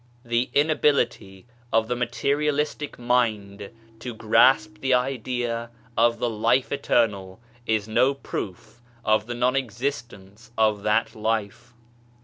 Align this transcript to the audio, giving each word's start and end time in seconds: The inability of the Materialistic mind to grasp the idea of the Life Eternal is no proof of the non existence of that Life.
The 0.25 0.49
inability 0.55 1.45
of 1.71 1.87
the 1.87 1.95
Materialistic 1.95 2.97
mind 2.97 3.69
to 3.99 4.15
grasp 4.15 4.79
the 4.79 4.95
idea 4.95 5.69
of 5.95 6.17
the 6.17 6.27
Life 6.27 6.71
Eternal 6.71 7.39
is 7.67 7.87
no 7.87 8.15
proof 8.15 8.81
of 9.05 9.27
the 9.27 9.35
non 9.35 9.55
existence 9.55 10.49
of 10.57 10.81
that 10.81 11.13
Life. 11.13 11.75